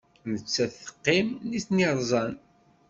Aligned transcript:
Nettat 0.31 0.73
teqqim, 0.83 1.27
nitni 1.49 1.87
rzan. 1.99 2.33